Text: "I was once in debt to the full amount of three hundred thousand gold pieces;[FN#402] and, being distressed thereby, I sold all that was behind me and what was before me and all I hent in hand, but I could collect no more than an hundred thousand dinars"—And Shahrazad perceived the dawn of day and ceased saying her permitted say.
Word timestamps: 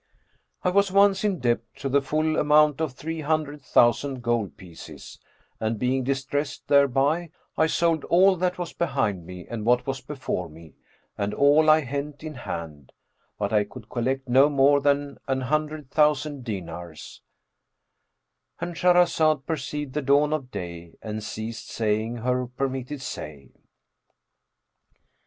"I 0.63 0.69
was 0.71 0.91
once 0.91 1.23
in 1.23 1.37
debt 1.41 1.59
to 1.75 1.87
the 1.87 2.01
full 2.01 2.35
amount 2.39 2.81
of 2.81 2.93
three 2.93 3.21
hundred 3.21 3.61
thousand 3.61 4.23
gold 4.23 4.57
pieces;[FN#402] 4.57 5.27
and, 5.67 5.77
being 5.77 6.03
distressed 6.03 6.67
thereby, 6.67 7.29
I 7.55 7.67
sold 7.67 8.03
all 8.05 8.35
that 8.37 8.57
was 8.57 8.73
behind 8.73 9.27
me 9.27 9.45
and 9.47 9.63
what 9.63 9.85
was 9.85 10.01
before 10.01 10.49
me 10.49 10.73
and 11.19 11.35
all 11.35 11.69
I 11.69 11.81
hent 11.81 12.23
in 12.23 12.33
hand, 12.33 12.93
but 13.37 13.53
I 13.53 13.63
could 13.63 13.89
collect 13.89 14.27
no 14.27 14.49
more 14.49 14.81
than 14.81 15.19
an 15.27 15.41
hundred 15.41 15.91
thousand 15.91 16.45
dinars"—And 16.45 18.73
Shahrazad 18.73 19.45
perceived 19.45 19.93
the 19.93 20.01
dawn 20.01 20.33
of 20.33 20.49
day 20.49 20.95
and 21.03 21.23
ceased 21.23 21.69
saying 21.69 22.15
her 22.17 22.47
permitted 22.47 23.03
say. 23.03 23.51